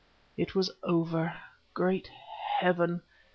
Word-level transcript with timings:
It 0.35 0.55
was 0.55 0.71
over! 0.81 1.37
Great 1.75 2.09
Heaven! 2.59 3.03